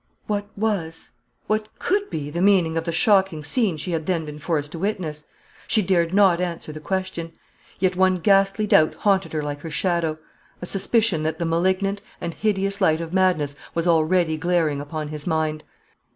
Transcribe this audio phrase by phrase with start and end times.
[0.25, 1.11] What was,
[1.45, 4.79] what could be, the meaning of the shocking scene she had then been forced to
[4.79, 5.25] witness?
[5.67, 7.33] She dared not answer the question.
[7.77, 10.17] Yet one ghastly doubt haunted her like her shadow
[10.59, 15.27] a suspicion that the malignant and hideous light of madness was already glaring upon his
[15.27, 15.63] mind.